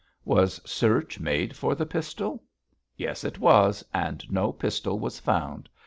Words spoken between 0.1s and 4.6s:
'Was search made for the pistol?' 'Yes, it was, and no